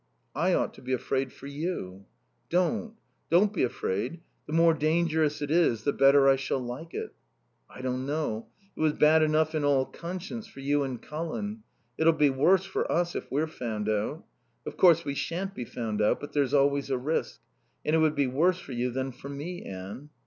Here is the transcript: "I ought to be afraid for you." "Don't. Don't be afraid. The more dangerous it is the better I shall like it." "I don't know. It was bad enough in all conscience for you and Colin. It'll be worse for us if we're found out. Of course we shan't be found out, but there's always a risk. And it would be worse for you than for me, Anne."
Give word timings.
"I 0.33 0.55
ought 0.55 0.73
to 0.73 0.81
be 0.81 0.93
afraid 0.93 1.31
for 1.31 1.45
you." 1.45 2.07
"Don't. 2.49 2.95
Don't 3.29 3.53
be 3.53 3.61
afraid. 3.61 4.19
The 4.47 4.51
more 4.53 4.73
dangerous 4.73 5.43
it 5.43 5.51
is 5.51 5.83
the 5.83 5.93
better 5.93 6.27
I 6.27 6.37
shall 6.37 6.57
like 6.57 6.95
it." 6.95 7.13
"I 7.69 7.81
don't 7.83 8.07
know. 8.07 8.47
It 8.75 8.79
was 8.79 8.93
bad 8.93 9.21
enough 9.21 9.53
in 9.53 9.63
all 9.63 9.85
conscience 9.85 10.47
for 10.47 10.59
you 10.59 10.81
and 10.81 10.99
Colin. 10.99 11.61
It'll 11.99 12.13
be 12.13 12.31
worse 12.31 12.65
for 12.65 12.91
us 12.91 13.13
if 13.13 13.29
we're 13.31 13.45
found 13.45 13.89
out. 13.89 14.25
Of 14.65 14.75
course 14.75 15.05
we 15.05 15.13
shan't 15.13 15.53
be 15.53 15.65
found 15.65 16.01
out, 16.01 16.19
but 16.19 16.33
there's 16.33 16.55
always 16.55 16.89
a 16.89 16.97
risk. 16.97 17.39
And 17.85 17.95
it 17.95 17.99
would 17.99 18.15
be 18.15 18.25
worse 18.25 18.57
for 18.59 18.71
you 18.71 18.89
than 18.89 19.11
for 19.11 19.29
me, 19.29 19.61
Anne." 19.65 20.09